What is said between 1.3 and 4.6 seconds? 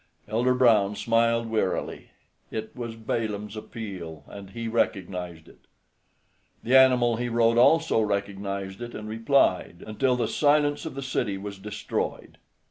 wearily: it was Balaam's appeal, and